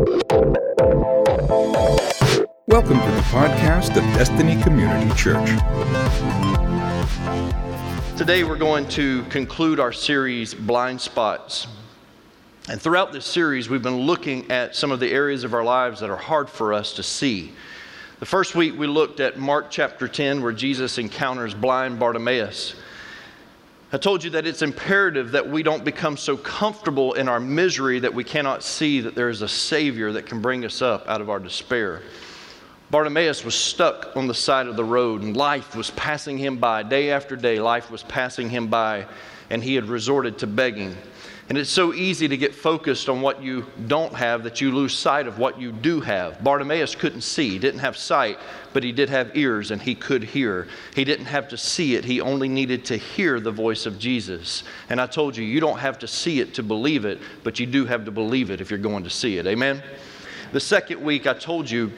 [0.00, 0.16] Welcome
[3.00, 5.46] to the podcast of Destiny Community Church.
[8.16, 11.66] Today, we're going to conclude our series, Blind Spots.
[12.70, 16.00] And throughout this series, we've been looking at some of the areas of our lives
[16.00, 17.52] that are hard for us to see.
[18.20, 22.74] The first week, we looked at Mark chapter 10, where Jesus encounters blind Bartimaeus.
[23.92, 27.98] I told you that it's imperative that we don't become so comfortable in our misery
[27.98, 31.20] that we cannot see that there is a Savior that can bring us up out
[31.20, 32.00] of our despair.
[32.92, 36.84] Bartimaeus was stuck on the side of the road, and life was passing him by.
[36.84, 39.06] Day after day, life was passing him by,
[39.50, 40.96] and he had resorted to begging.
[41.50, 44.96] And it's so easy to get focused on what you don't have that you lose
[44.96, 46.44] sight of what you do have.
[46.44, 48.38] Bartimaeus couldn't see, didn't have sight,
[48.72, 50.68] but he did have ears and he could hear.
[50.94, 54.62] He didn't have to see it, he only needed to hear the voice of Jesus.
[54.90, 57.66] And I told you, you don't have to see it to believe it, but you
[57.66, 59.48] do have to believe it if you're going to see it.
[59.48, 59.82] Amen?
[60.52, 61.92] The second week, I told you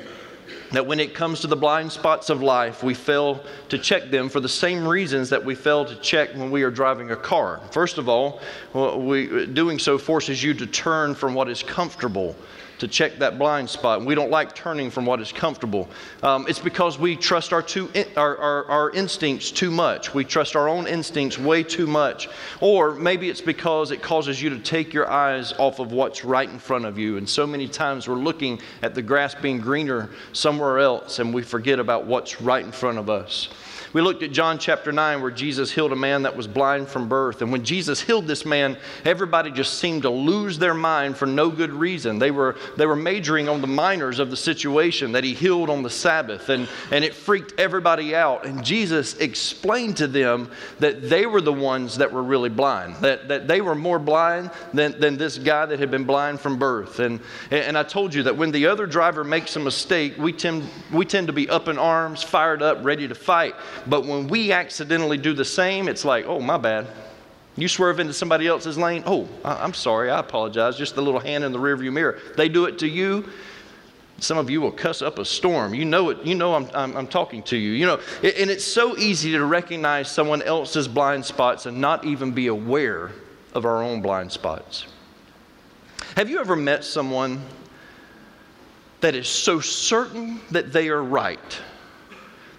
[0.73, 4.28] that when it comes to the blind spots of life, we fail to check them
[4.28, 7.60] for the same reasons that we fail to check when we are driving a car.
[7.70, 8.40] First of all,
[8.74, 12.34] we, doing so forces you to turn from what is comfortable
[12.83, 14.05] to check that blind spot.
[14.05, 15.88] We don't like turning from what is comfortable.
[16.21, 20.13] Um, it's because we trust our, too, our, our, our instincts too much.
[20.13, 22.29] We trust our own instincts way too much.
[22.61, 26.49] Or maybe it's because it causes you to take your eyes off of what's right
[26.49, 27.19] in front of you.
[27.19, 31.45] And so many times we're looking at the grass being greener somewhere else and we
[31.45, 33.49] forget about what's right in front of us.
[33.93, 37.09] We looked at John chapter 9 where Jesus healed a man that was blind from
[37.09, 37.43] birth.
[37.43, 41.51] And when Jesus healed this man, everybody just seemed to lose their mind for no
[41.51, 42.18] good reason.
[42.18, 45.82] They were, they were majoring on the minors of the situation that he healed on
[45.82, 48.46] the Sabbath, and, and it freaked everybody out.
[48.46, 53.29] And Jesus explained to them that they were the ones that were really blind, that,
[53.29, 56.99] that they were more blind than, than this guy that had been blind from birth.
[56.99, 60.65] And, and I told you that when the other driver makes a mistake, we tend,
[60.90, 63.54] we tend to be up in arms, fired up, ready to fight.
[63.87, 66.87] But when we accidentally do the same, it's like, oh, my bad.
[67.56, 69.03] You swerve into somebody else's lane.
[69.06, 70.11] Oh, I'm sorry.
[70.11, 70.79] I apologize.
[70.79, 72.19] Just a little hand in the rearview mirror.
[72.37, 73.29] They do it to you.
[74.19, 75.75] Some of you will cuss up a storm.
[75.75, 76.25] You know it.
[76.25, 77.73] You know I'm, I'm, I'm talking to you.
[77.73, 82.33] You know, and it's so easy to recognize someone else's blind spots and not even
[82.33, 83.11] be aware
[83.53, 84.87] of our own blind spots.
[86.17, 87.43] Have you ever met someone
[89.01, 91.61] that is so certain that they are right?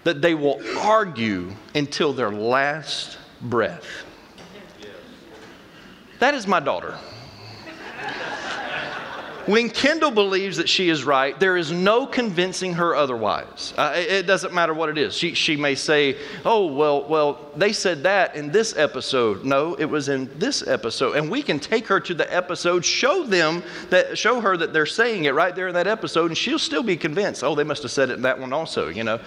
[0.04, 3.86] That they will argue until their last breath.
[6.20, 6.96] That is my daughter.
[9.46, 13.74] When Kendall believes that she is right, there is no convincing her otherwise.
[13.76, 15.14] Uh, it, it, doesn't matter what it is.
[15.14, 16.16] She, she may say,
[16.46, 21.16] "Oh, well, well, they said that in this episode." No, it was in this episode,
[21.16, 24.86] and we can take her to the episode, show them that, show her that they're
[24.86, 27.44] saying it right there in that episode, and she'll still be convinced.
[27.44, 28.88] Oh, they must have said it in that one also.
[28.88, 29.20] You know.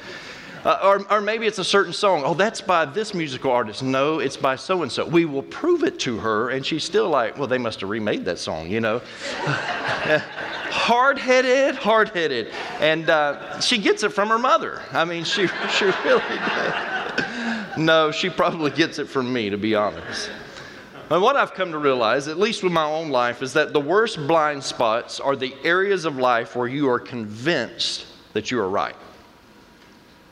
[0.67, 2.23] Uh, or, or maybe it's a certain song.
[2.25, 3.81] Oh, that's by this musical artist.
[3.81, 5.05] No, it's by so and so.
[5.05, 8.25] We will prove it to her, and she's still like, well, they must have remade
[8.25, 8.99] that song, you know?
[9.45, 12.49] hard headed, hard headed.
[12.81, 14.81] And uh, she gets it from her mother.
[14.91, 17.77] I mean, she, she really does.
[17.77, 20.29] No, she probably gets it from me, to be honest.
[21.09, 23.79] And what I've come to realize, at least with my own life, is that the
[23.79, 28.67] worst blind spots are the areas of life where you are convinced that you are
[28.67, 28.97] right.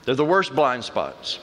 [0.06, 1.40] They're the worst blind spots.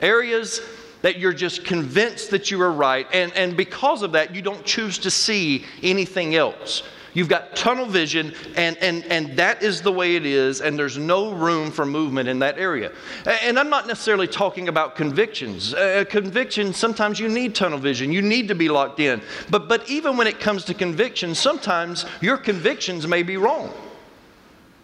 [0.00, 0.60] Areas
[1.00, 4.64] that you're just convinced that you are right, and, and because of that, you don't
[4.64, 6.82] choose to see anything else.
[7.14, 10.96] You've got tunnel vision, and, and, and that is the way it is, and there's
[10.96, 12.90] no room for movement in that area.
[13.26, 15.74] And I'm not necessarily talking about convictions.
[15.74, 19.20] Uh, convictions, sometimes you need tunnel vision, you need to be locked in.
[19.50, 23.72] But, but even when it comes to convictions, sometimes your convictions may be wrong.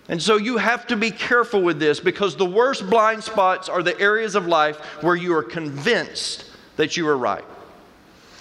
[0.09, 3.83] And so you have to be careful with this because the worst blind spots are
[3.83, 6.47] the areas of life where you are convinced
[6.77, 7.45] that you are right.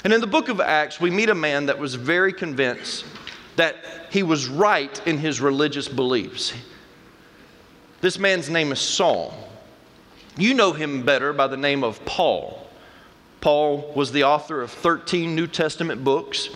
[0.03, 3.03] And in the book of Acts, we meet a man that was very convinced
[3.57, 3.75] that
[4.09, 6.53] he was right in his religious beliefs.
[7.99, 9.33] This man's name is Saul.
[10.37, 12.67] You know him better by the name of Paul.
[13.41, 16.49] Paul was the author of 13 New Testament books.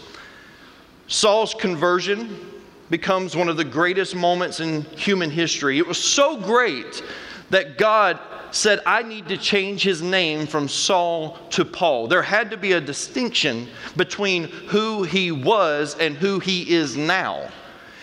[1.08, 2.51] Saul's conversion
[2.92, 5.80] becomes one of the greatest moments in human history.
[5.80, 7.02] It was so great
[7.50, 8.20] that God
[8.52, 12.08] said, I need to change his name from Saul to Paul.
[12.08, 17.50] There had to be a distinction between who he was and who he is now.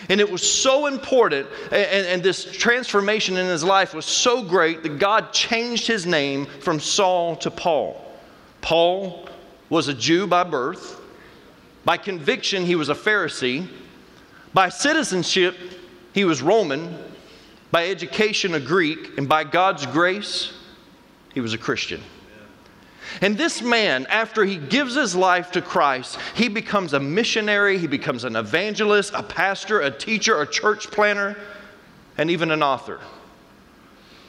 [0.09, 4.81] And it was so important, and, and, this transformation in his life was so great
[4.81, 8.03] that God changed his name from Saul to Paul.
[8.61, 9.29] Paul
[9.69, 10.99] was a Jew by birth.
[11.85, 13.67] By conviction, he was a Pharisee.
[14.53, 15.57] By citizenship,
[16.13, 16.97] He was Roman,
[17.71, 20.53] by education a Greek, and by God's grace,
[21.33, 22.01] he was a Christian.
[23.21, 27.87] And this man, after he gives his life to Christ, he becomes a missionary, he
[27.87, 31.35] becomes an evangelist, a pastor, a teacher, a church planner,
[32.17, 32.99] and even an author.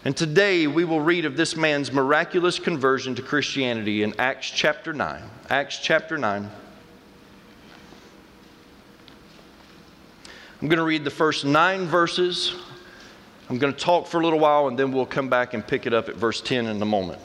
[0.04, 4.92] And today we will read of this man's miraculous conversion to Christianity in Acts chapter
[4.92, 5.22] 9.
[5.50, 6.50] Acts chapter 9.
[10.60, 12.54] I'm going to read the first nine verses.
[13.48, 15.86] I'm going to talk for a little while and then we'll come back and pick
[15.86, 17.18] it up at verse 10 in a moment.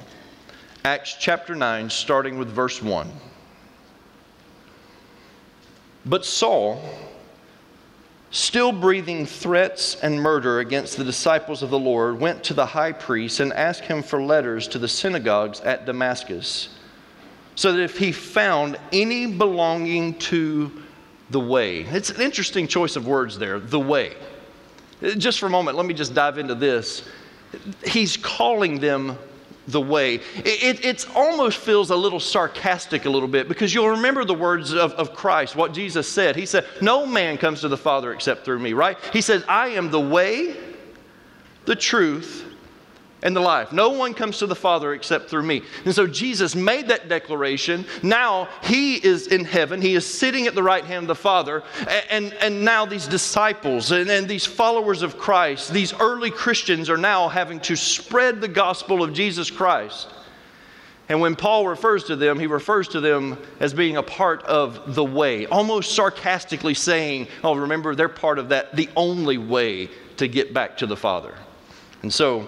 [0.86, 3.12] Acts chapter 9, starting with verse 1.
[6.06, 6.82] But Saul,
[8.32, 12.94] still breathing threats and murder against the disciples of the Lord, went to the high
[12.94, 16.70] priest and asked him for letters to the synagogues at Damascus,
[17.56, 20.72] so that if he found any belonging to
[21.30, 24.16] the way, it's an interesting choice of words there, the way.
[25.02, 27.08] Uh, just for a moment, let me just dive into this.
[27.84, 29.18] He's calling them
[29.68, 30.16] the way.
[30.36, 34.74] It, it, almost feels a little sarcastic a little bit because you'll remember the words
[34.74, 36.36] of, of Christ, what Jesus said.
[36.36, 38.98] He said, No man comes to the Father except through me, right?
[39.12, 40.56] He says, I am the way,
[41.66, 42.46] the truth,
[43.26, 43.74] and the life.
[43.74, 45.64] No one comes to the Father except through me.
[45.84, 47.84] And so Jesus made that declaration.
[48.04, 49.82] Now he is in heaven.
[49.82, 51.64] He is sitting at the right hand of the Father.
[52.12, 56.98] And, and now these disciples and, and these followers of Christ, these early Christians, are
[56.98, 60.08] now having to spread the gospel of Jesus Christ.
[61.10, 64.94] And when Paul refers to them, he refers to them as being a part of
[64.94, 70.28] the way, almost sarcastically saying, Oh, remember, they're part of that, the only way to
[70.28, 71.34] get back to the Father.
[72.04, 72.48] And so,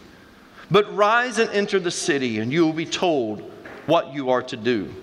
[0.71, 3.41] But rise and enter the city, and you will be told
[3.87, 4.93] what you are to do.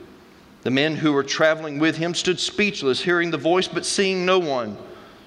[0.63, 4.39] The men who were traveling with him stood speechless, hearing the voice, but seeing no
[4.39, 4.79] one.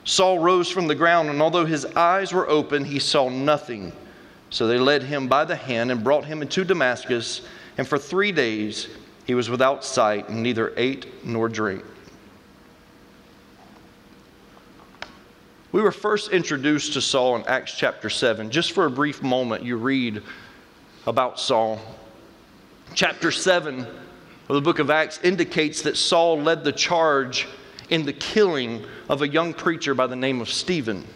[0.04, 3.94] Saul rose from the ground, and although his eyes were open, he saw nothing.
[4.50, 7.42] So they led him by the hand and brought him into Damascus,
[7.78, 8.88] and for three days
[9.26, 11.86] he was without sight, and neither ate nor drank.
[15.72, 18.52] We were first introduced to Saul in Acts chapter 7.
[18.52, 20.22] Just for a brief moment, you read
[21.08, 21.80] about Saul.
[22.94, 27.48] Chapter 7 of the book of Acts indicates that Saul led the charge
[27.90, 31.08] in the killing of a young preacher by the name of Stephen.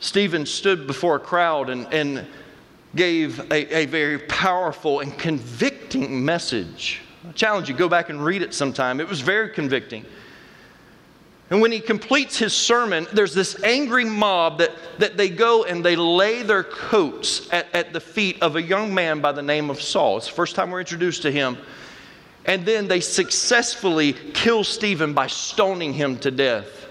[0.00, 2.26] Stephen stood before a crowd and, and
[2.94, 7.02] gave a, a very powerful and convicting message.
[7.28, 9.00] I challenge you, go back and read it sometime.
[9.00, 10.06] It was very convicting.
[11.48, 15.84] And when he completes his sermon, there's this angry mob that, that they go and
[15.84, 19.70] they lay their coats at, at the feet of a young man by the name
[19.70, 20.16] of Saul.
[20.16, 21.56] It's the first time we're introduced to him.
[22.46, 26.86] And then they successfully kill Stephen by stoning him to death.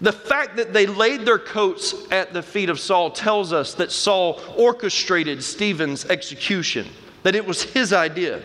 [0.00, 3.90] The fact that they laid their coats at the feet of Saul tells us that
[3.90, 6.86] Saul orchestrated Stephen's execution,
[7.24, 8.40] that it was his idea.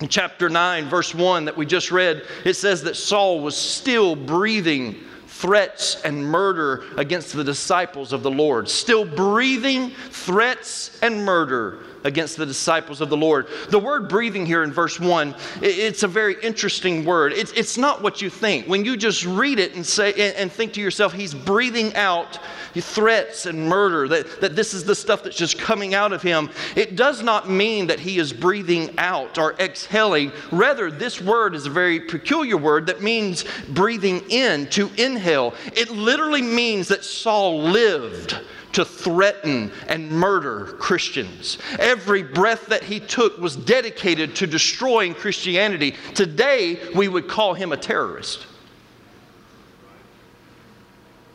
[0.00, 4.14] In chapter 9, verse 1 that we just read, it says that Saul was still
[4.14, 4.94] breathing
[5.26, 8.68] threats and murder against the disciples of the Lord.
[8.68, 13.46] Still breathing threats and murder against the disciples of the Lord.
[13.70, 17.32] The word breathing here in verse 1, it's a very interesting word.
[17.32, 18.66] It's, it's not what you think.
[18.66, 22.38] When you just read it and say and think to yourself, he's breathing out
[22.80, 26.50] threats and murder, that, that this is the stuff that's just coming out of him,
[26.76, 30.32] it does not mean that he is breathing out or exhaling.
[30.50, 35.54] Rather, this word is a very peculiar word that means breathing in, to inhale.
[35.76, 38.38] It literally means that Saul lived
[38.78, 41.58] to threaten and murder Christians.
[41.80, 45.96] Every breath that he took was dedicated to destroying Christianity.
[46.14, 48.46] Today, we would call him a terrorist.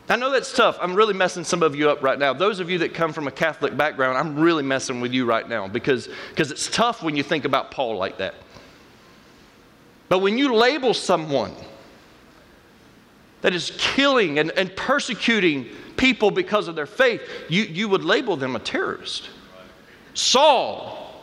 [0.08, 0.78] I know that's tough.
[0.80, 2.32] I'm really messing some of you up right now.
[2.32, 5.46] Those of you that come from a Catholic background, I'm really messing with you right
[5.46, 8.36] now because, because it's tough when you think about Paul like that.
[10.08, 11.52] But when you label someone
[13.42, 18.36] that is killing and, and persecuting people because of their faith, you, you would label
[18.36, 19.30] them a terrorist.
[20.14, 21.22] Saul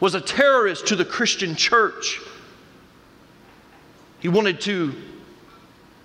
[0.00, 2.20] was a terrorist to the Christian church.
[4.20, 4.94] He wanted to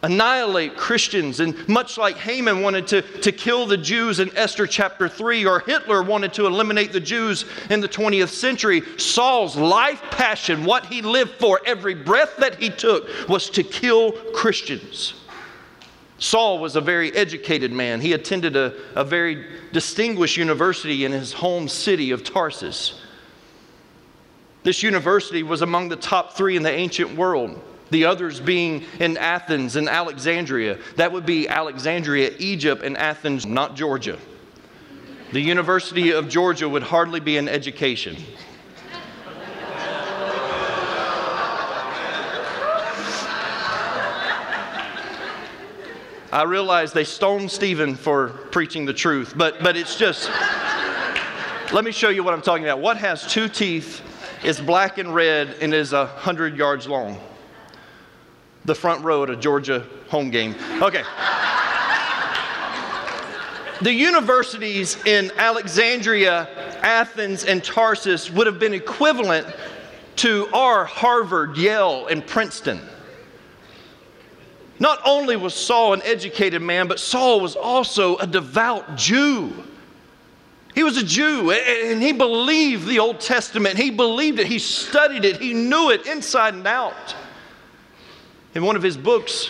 [0.04, 1.40] annihilate Christians.
[1.40, 5.60] And much like Haman wanted to, to kill the Jews in Esther chapter 3, or
[5.62, 11.02] Hitler wanted to eliminate the Jews in the 20th century, Saul's life passion, what he
[11.02, 15.14] lived for, every breath that he took, was to kill Christians.
[16.20, 18.02] Saul was a very educated man.
[18.02, 23.00] He attended a, a very distinguished university in his home city of Tarsus.
[24.64, 29.18] This university was among the top three in the ancient world the others being in
[29.18, 30.78] Athens and Alexandria.
[30.96, 34.18] That would be Alexandria, Egypt, and Athens, not Georgia.
[35.32, 38.16] The University of Georgia would hardly be an education.
[46.32, 50.30] I realize they stoned Stephen for preaching the truth, but, but it's just,
[51.72, 52.80] let me show you what I'm talking about.
[52.80, 54.02] What has two teeth,
[54.44, 57.20] is black and red, and is a hundred yards long?
[58.68, 60.54] the front row at a Georgia home game.
[60.82, 61.04] Okay.
[63.82, 66.50] the universities in Alexandria,
[66.82, 69.48] Athens, and Tarsus would have been equivalent
[70.18, 72.82] to our Harvard, Yale, and Princeton.
[74.80, 79.52] Not only was Saul an educated man, but Saul was also a devout Jew.
[80.76, 83.78] He was a Jew and he believed the Old Testament.
[83.78, 84.46] He believed it.
[84.46, 85.38] He studied it.
[85.38, 87.16] He knew it inside and out.
[88.54, 89.50] In one of his books,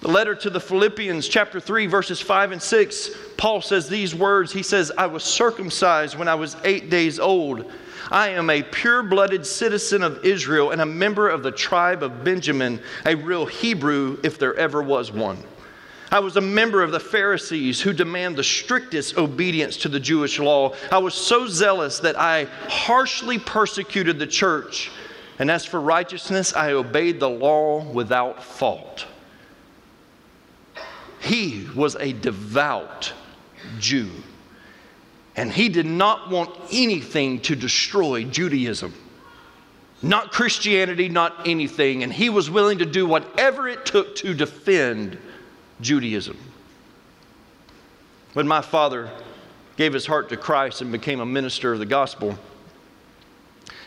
[0.00, 4.52] the letter to the Philippians, chapter 3, verses 5 and 6, Paul says these words.
[4.52, 7.70] He says, I was circumcised when I was eight days old.
[8.10, 12.24] I am a pure blooded citizen of Israel and a member of the tribe of
[12.24, 15.38] Benjamin, a real Hebrew if there ever was one.
[16.12, 20.40] I was a member of the Pharisees who demand the strictest obedience to the Jewish
[20.40, 20.74] law.
[20.90, 24.90] I was so zealous that I harshly persecuted the church
[25.40, 29.06] and as for righteousness, I obeyed the law without fault.
[31.18, 33.14] He was a devout
[33.78, 34.10] Jew.
[35.40, 38.92] And he did not want anything to destroy Judaism.
[40.02, 42.02] Not Christianity, not anything.
[42.02, 45.16] And he was willing to do whatever it took to defend
[45.80, 46.36] Judaism.
[48.34, 49.10] When my father
[49.78, 52.38] gave his heart to Christ and became a minister of the gospel,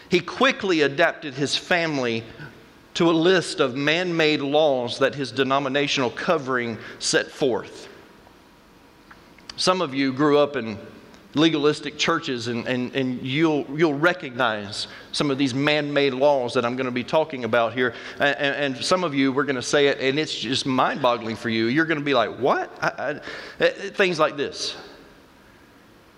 [0.10, 2.24] he quickly adapted his family
[2.96, 7.90] to a list of man made laws that his denominational covering set forth.
[9.56, 10.80] Some of you grew up in
[11.36, 16.64] legalistic churches, and, and, and you'll, you'll recognize some of these man made laws that
[16.66, 17.94] I'm going to be talking about here.
[18.20, 21.36] And, and some of you, we're going to say it, and it's just mind boggling
[21.36, 21.66] for you.
[21.66, 22.72] You're going to be like, what?
[22.82, 23.20] I, I, eh,
[23.60, 24.76] eh, things like this.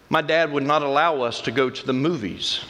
[0.09, 2.63] My dad would not allow us to go to the movies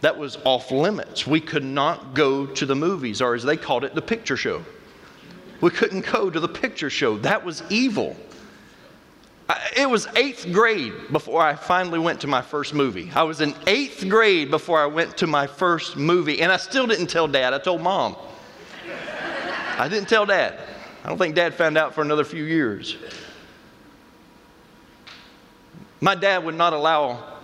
[0.00, 1.26] that was off limits.
[1.26, 4.64] We could not go to the movies, or as they called it, the picture show.
[5.60, 7.18] We couldn't go to the picture show.
[7.18, 8.16] That was evil.
[9.76, 13.10] It was eighth grade before I finally went to my first movie.
[13.14, 16.86] I was in eighth grade before I went to my first movie, and I still
[16.86, 17.54] didn't tell dad.
[17.54, 18.16] I told mom.
[19.78, 20.58] I didn't tell dad.
[21.04, 22.96] I don't think dad found out for another few years.
[26.00, 27.37] My dad would not allow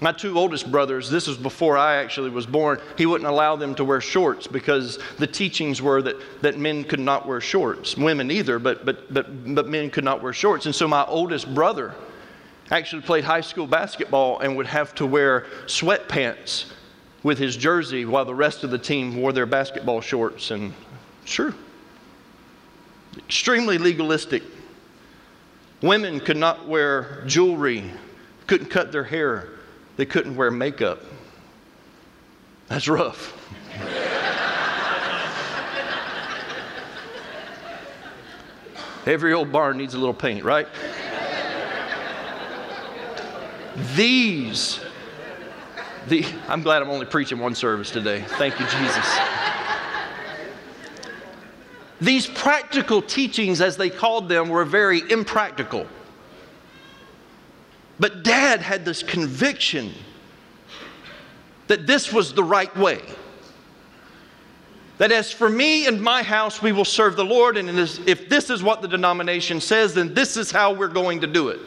[0.00, 3.74] my two oldest brothers, this was before I actually was born, he wouldn't allow them
[3.74, 7.96] to wear shorts because the teachings were that, that men could not wear shorts.
[7.96, 10.64] Women either, but, but, but, but men could not wear shorts.
[10.64, 11.94] And so my oldest brother
[12.70, 16.72] actually played high school basketball and would have to wear sweatpants
[17.22, 20.50] with his jersey while the rest of the team wore their basketball shorts.
[20.50, 20.72] And
[21.26, 21.54] sure,
[23.18, 24.42] extremely legalistic.
[25.82, 27.84] Women could not wear jewelry,
[28.46, 29.59] couldn't cut their hair
[29.96, 31.02] they couldn't wear makeup.
[32.68, 33.36] That's rough.
[39.06, 40.68] Every old barn needs a little paint, right?
[43.96, 44.80] These,
[46.08, 48.22] the, I'm glad I'm only preaching one service today.
[48.38, 49.18] Thank you, Jesus.
[52.00, 55.86] These practical teachings, as they called them, were very impractical.
[58.00, 59.92] But dad had this conviction
[61.66, 63.02] that this was the right way.
[64.98, 68.50] That as for me and my house, we will serve the Lord, and if this
[68.50, 71.60] is what the denomination says, then this is how we're going to do it.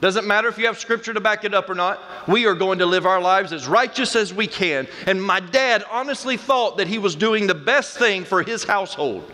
[0.00, 2.00] Doesn't matter if you have scripture to back it up or not.
[2.26, 4.86] We are going to live our lives as righteous as we can.
[5.06, 9.30] And my dad honestly thought that he was doing the best thing for his household.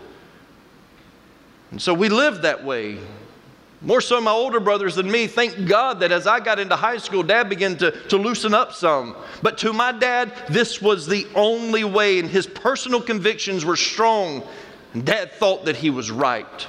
[1.71, 2.99] And so we lived that way
[3.81, 5.27] more so, my older brothers than me.
[5.27, 8.73] Thank God that as I got into high school, dad began to, to loosen up
[8.73, 9.15] some.
[9.43, 14.41] But to my dad, this was the only way, and his personal convictions were strong.
[15.03, 16.67] Dad thought that he was right.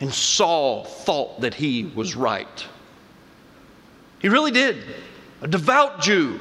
[0.00, 2.66] And Saul thought that he was right.
[4.18, 4.82] He really did.
[5.42, 6.40] A devout Jew,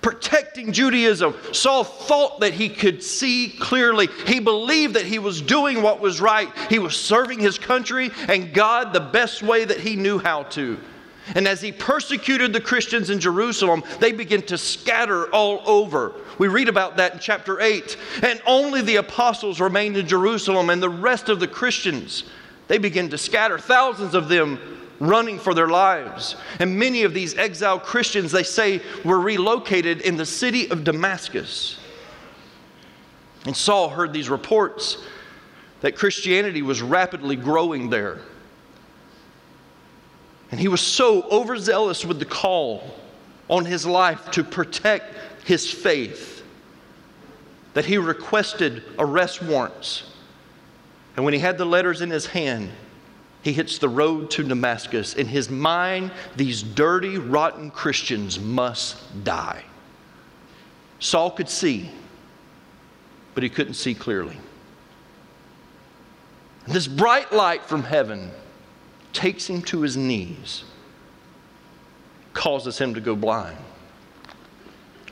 [0.00, 1.34] protecting Judaism.
[1.52, 4.08] Saul thought that he could see clearly.
[4.26, 6.48] He believed that he was doing what was right.
[6.68, 10.78] He was serving his country and God the best way that he knew how to.
[11.34, 16.14] And as he persecuted the Christians in Jerusalem, they began to scatter all over.
[16.38, 17.96] We read about that in chapter 8.
[18.22, 22.24] And only the apostles remained in Jerusalem, and the rest of the Christians,
[22.66, 24.58] they began to scatter, thousands of them
[25.00, 26.36] running for their lives.
[26.58, 31.78] And many of these exiled Christians, they say, were relocated in the city of Damascus.
[33.44, 34.98] And Saul heard these reports
[35.80, 38.18] that Christianity was rapidly growing there.
[40.50, 42.82] And he was so overzealous with the call
[43.48, 45.14] on his life to protect
[45.46, 46.42] his faith
[47.74, 50.04] that he requested arrest warrants.
[51.16, 52.70] And when he had the letters in his hand,
[53.48, 55.14] he hits the road to Damascus.
[55.14, 59.64] In his mind, these dirty, rotten Christians must die.
[61.00, 61.90] Saul could see,
[63.32, 64.36] but he couldn't see clearly.
[66.66, 68.30] This bright light from heaven
[69.14, 70.64] takes him to his knees,
[72.34, 73.56] causes him to go blind.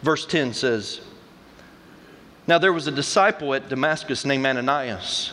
[0.02, 1.00] Verse 10 says,
[2.46, 5.32] Now there was a disciple at Damascus named Ananias.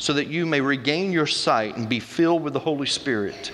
[0.00, 3.52] so that you may regain your sight and be filled with the Holy Spirit.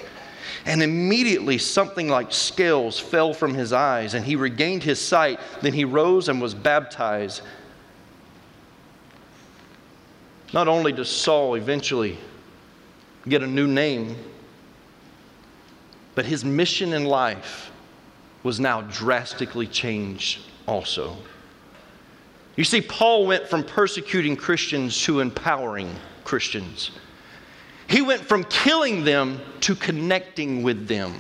[0.65, 5.41] And immediately something like scales fell from his eyes, and he regained his sight.
[5.61, 7.43] Then he rose and was baptized.
[10.55, 12.17] Not only does Saul eventually
[13.29, 14.17] get a new name,
[16.15, 17.73] but his mission in life
[18.45, 21.17] was now drastically changed also.
[22.55, 25.93] You see, Paul went from persecuting Christians to empowering
[26.27, 26.91] Christians.
[27.89, 31.15] He went from killing them to connecting with them.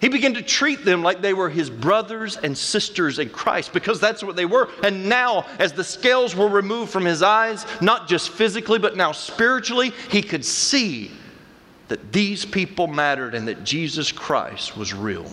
[0.00, 3.98] He began to treat them like they were his brothers and sisters in Christ because
[3.98, 4.68] that's what they were.
[4.84, 9.10] And now, as the scales were removed from his eyes, not just physically, but now
[9.10, 11.10] spiritually, he could see
[11.88, 15.26] that these people mattered and that Jesus Christ was real.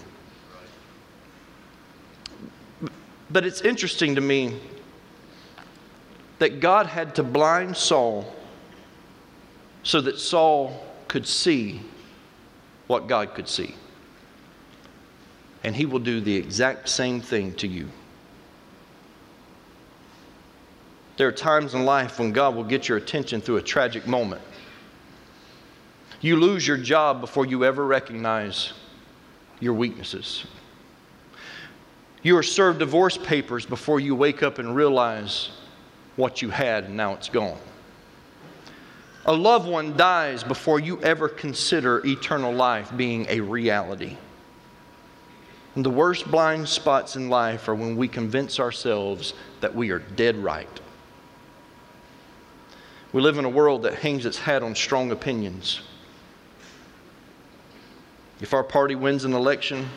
[3.29, 4.59] But it's interesting to me
[6.39, 8.35] that God had to blind Saul
[9.89, 11.81] so that Saul could see
[12.85, 13.73] what God could see
[15.63, 17.89] and He will do the exact same thing to you.
[21.17, 24.43] There are times in life when God will get your attention through a tragic moment.
[26.21, 28.73] You lose your job before you ever recognize
[29.59, 30.45] your weaknesses.
[32.21, 35.49] You are served divorce papers before you wake up and realize
[36.15, 37.57] what you had and now it's gone.
[39.29, 44.17] A loved one dies before you ever consider eternal life being a reality.
[45.75, 49.99] And the worst blind spots in life are when we convince ourselves that we are
[49.99, 50.81] dead right.
[53.13, 55.81] We live in a world that hangs its hat on strong opinions.
[58.41, 59.89] If our party wins an election,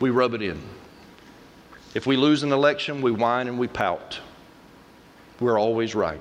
[0.00, 0.60] we rub it in.
[1.94, 4.18] If we lose an election, we whine and we pout.
[5.38, 6.20] We're always right.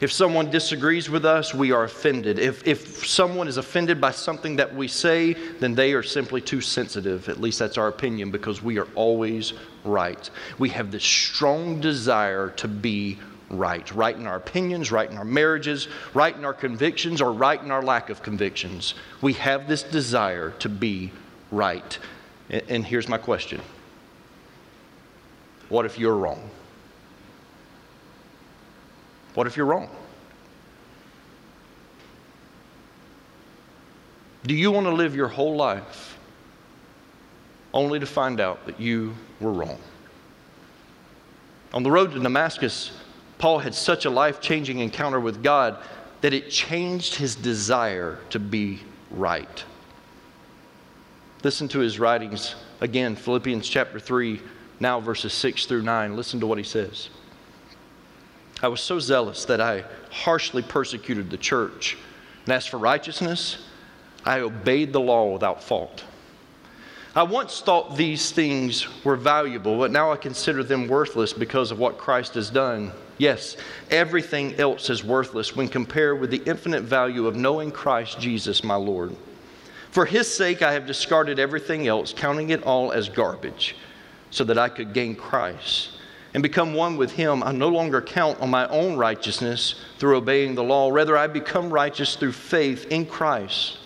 [0.00, 2.38] If someone disagrees with us, we are offended.
[2.38, 6.60] If, if someone is offended by something that we say, then they are simply too
[6.60, 7.28] sensitive.
[7.28, 9.52] At least that's our opinion because we are always
[9.84, 10.28] right.
[10.58, 13.18] We have this strong desire to be
[13.50, 13.92] right.
[13.94, 17.70] Right in our opinions, right in our marriages, right in our convictions, or right in
[17.70, 18.94] our lack of convictions.
[19.20, 21.12] We have this desire to be
[21.50, 21.98] right.
[22.50, 23.60] And, and here's my question
[25.68, 26.50] What if you're wrong?
[29.34, 29.88] What if you're wrong?
[34.44, 36.18] Do you want to live your whole life
[37.72, 39.78] only to find out that you were wrong?
[41.72, 42.92] On the road to Damascus,
[43.38, 45.78] Paul had such a life changing encounter with God
[46.20, 49.64] that it changed his desire to be right.
[51.42, 54.40] Listen to his writings again, Philippians chapter 3,
[54.80, 56.16] now verses 6 through 9.
[56.16, 57.08] Listen to what he says.
[58.62, 61.98] I was so zealous that I harshly persecuted the church.
[62.44, 63.58] And as for righteousness,
[64.24, 66.04] I obeyed the law without fault.
[67.14, 71.78] I once thought these things were valuable, but now I consider them worthless because of
[71.78, 72.92] what Christ has done.
[73.18, 73.56] Yes,
[73.90, 78.76] everything else is worthless when compared with the infinite value of knowing Christ Jesus, my
[78.76, 79.14] Lord.
[79.90, 83.76] For his sake, I have discarded everything else, counting it all as garbage,
[84.30, 85.90] so that I could gain Christ
[86.34, 87.42] and become one with him.
[87.42, 90.90] I no longer count on my own righteousness through obeying the law.
[90.90, 93.78] Rather, I become righteous through faith in Christ.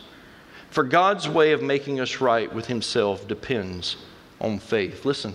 [0.70, 3.96] For God's way of making us right with himself depends
[4.40, 5.04] on faith.
[5.04, 5.34] Listen,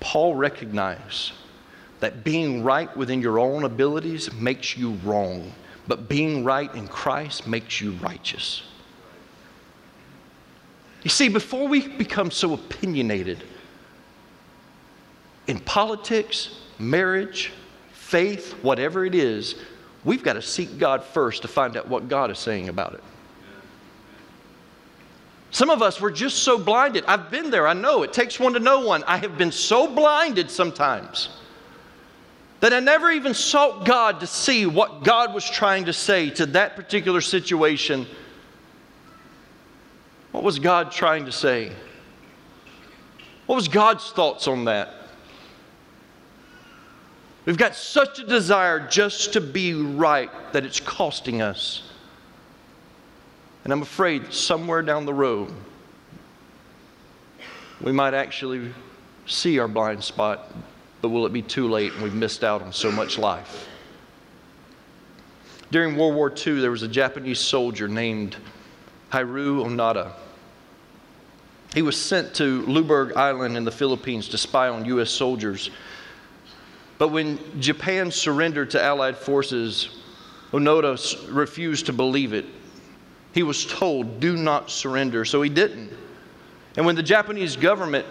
[0.00, 1.32] Paul recognized
[2.00, 5.52] that being right within your own abilities makes you wrong,
[5.88, 8.62] but being right in Christ makes you righteous.
[11.02, 13.42] You see, before we become so opinionated
[15.46, 17.52] in politics, marriage,
[17.92, 19.56] faith, whatever it is,
[20.04, 23.02] we've got to seek God first to find out what God is saying about it.
[25.50, 27.04] Some of us were just so blinded.
[27.06, 28.02] I've been there, I know.
[28.02, 29.02] It takes one to know one.
[29.04, 31.30] I have been so blinded sometimes
[32.60, 36.46] that I never even sought God to see what God was trying to say to
[36.46, 38.06] that particular situation
[40.32, 41.72] what was God trying to say?
[43.46, 44.92] What was God's thoughts on that?
[47.46, 51.84] We've got such a desire just to be right that it's costing us.
[53.62, 55.52] And I'm afraid somewhere down the road,
[57.80, 58.72] we might actually
[59.26, 60.52] see our blind spot,
[61.00, 63.68] but will it be too late and we've missed out on so much life?
[65.70, 68.36] During World War II, there was a Japanese soldier named
[69.12, 70.12] Hiroo Onoda.
[71.74, 75.10] He was sent to Lubang Island in the Philippines to spy on U.S.
[75.10, 75.70] soldiers.
[76.98, 79.90] But when Japan surrendered to Allied forces,
[80.52, 80.96] Onoda
[81.34, 82.46] refused to believe it.
[83.34, 85.92] He was told, do not surrender, so he didn't.
[86.76, 88.06] And when the Japanese government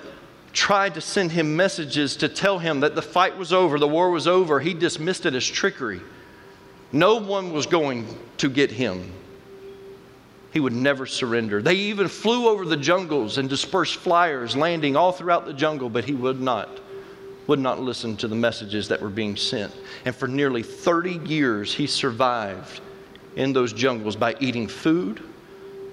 [0.54, 4.12] tried to send him messages to tell him that the fight was over, the war
[4.12, 6.02] was over, he dismissed it as trickery.
[6.92, 9.12] No one was going to get him
[10.56, 11.62] he would never surrender.
[11.62, 16.06] They even flew over the jungles and dispersed flyers landing all throughout the jungle, but
[16.06, 16.70] he would not
[17.48, 19.74] would not listen to the messages that were being sent.
[20.06, 22.82] And for nearly 30 years he survived
[23.36, 25.22] in those jungles by eating food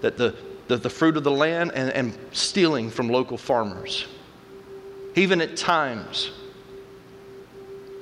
[0.00, 0.34] that the,
[0.68, 4.06] the, the fruit of the land and, and stealing from local farmers.
[5.14, 6.30] Even at times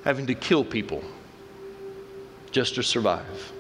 [0.04, 1.02] having to kill people
[2.50, 3.52] just to survive.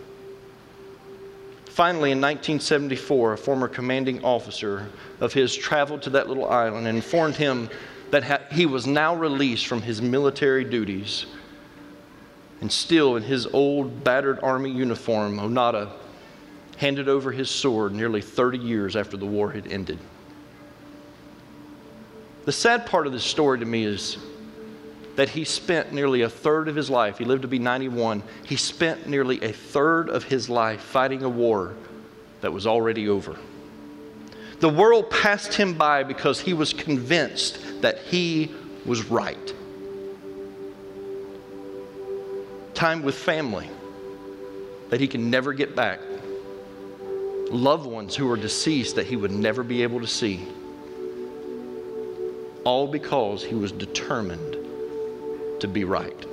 [1.66, 4.88] Finally, in 1974, a former commanding officer
[5.20, 7.70] of his traveled to that little island and informed him
[8.10, 11.26] that ha- he was now released from his military duties.
[12.60, 15.90] And still, in his old, battered army uniform, Onoda
[16.76, 19.98] handed over his sword nearly 30 years after the war had ended.
[22.44, 24.16] The sad part of this story to me is
[25.16, 28.56] that he spent nearly a third of his life, he lived to be 91, he
[28.56, 31.74] spent nearly a third of his life fighting a war
[32.40, 33.36] that was already over.
[34.60, 38.50] The world passed him by because he was convinced that he
[38.84, 39.54] was right.
[42.74, 43.68] Time with family
[44.90, 46.00] that he can never get back.
[47.50, 50.46] Loved ones who are deceased that he would never be able to see.
[52.64, 54.58] All because he was determined
[55.60, 56.26] to be right.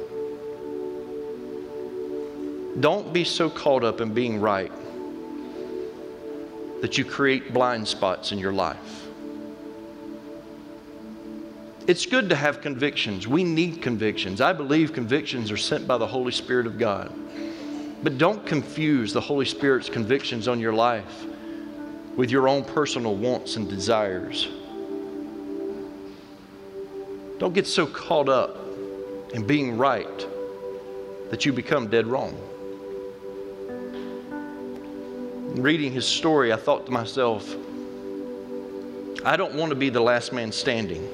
[2.81, 4.71] Don't be so caught up in being right
[6.81, 9.07] that you create blind spots in your life.
[11.87, 13.27] It's good to have convictions.
[13.27, 14.41] We need convictions.
[14.41, 17.13] I believe convictions are sent by the Holy Spirit of God.
[18.03, 21.25] But don't confuse the Holy Spirit's convictions on your life
[22.17, 24.49] with your own personal wants and desires.
[27.39, 28.57] Don't get so caught up
[29.33, 30.27] in being right
[31.29, 32.35] that you become dead wrong
[35.61, 37.55] reading his story, I thought to myself,
[39.23, 41.07] I don't want to be the last man standing.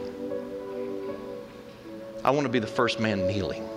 [2.24, 3.68] I want to be the first man kneeling.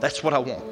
[0.00, 0.64] That's what I want.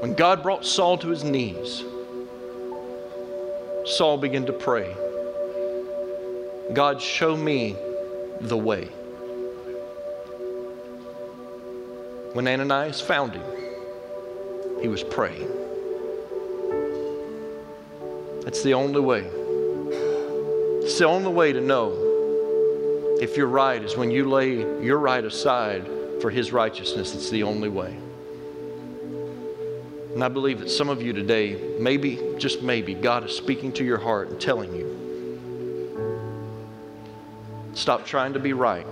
[0.00, 1.84] When God brought Saul to his knees,
[3.84, 4.94] Saul began to pray
[6.72, 7.76] God, show me
[8.40, 8.88] the way.
[12.34, 13.44] When Ananias found him,
[14.82, 15.48] he was praying.
[18.42, 19.24] That's the only way.
[20.82, 21.92] It's the only way to know
[23.20, 25.88] if you're right is when you lay your right aside
[26.20, 27.14] for his righteousness.
[27.14, 27.96] It's the only way.
[30.12, 33.84] And I believe that some of you today, maybe, just maybe, God is speaking to
[33.84, 34.90] your heart and telling you
[37.74, 38.86] stop trying to be right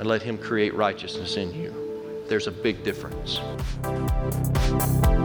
[0.00, 1.74] and let Him create righteousness in you.
[2.26, 3.38] There's a big difference.